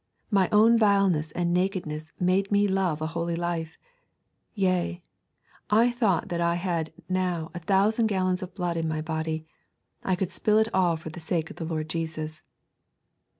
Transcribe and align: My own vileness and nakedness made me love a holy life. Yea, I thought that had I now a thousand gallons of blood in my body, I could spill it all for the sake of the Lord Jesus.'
My 0.31 0.49
own 0.51 0.79
vileness 0.79 1.29
and 1.33 1.53
nakedness 1.53 2.11
made 2.19 2.51
me 2.51 2.67
love 2.67 3.03
a 3.03 3.13
holy 3.13 3.35
life. 3.35 3.77
Yea, 4.55 5.03
I 5.69 5.91
thought 5.91 6.29
that 6.29 6.39
had 6.39 6.89
I 6.97 7.01
now 7.07 7.51
a 7.53 7.59
thousand 7.59 8.07
gallons 8.07 8.41
of 8.41 8.55
blood 8.55 8.77
in 8.77 8.87
my 8.87 9.03
body, 9.03 9.45
I 10.03 10.15
could 10.15 10.31
spill 10.31 10.57
it 10.57 10.73
all 10.73 10.97
for 10.97 11.11
the 11.11 11.19
sake 11.19 11.51
of 11.51 11.57
the 11.57 11.65
Lord 11.65 11.87
Jesus.' 11.87 12.41